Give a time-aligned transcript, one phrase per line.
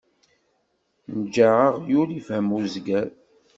[1.19, 3.07] Njeɛ aɣyul, ifhem uzger.